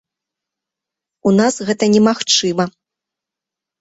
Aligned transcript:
У 1.31 1.35
нас 1.39 1.53
гэта 1.67 1.83
немагчыма. 1.97 2.65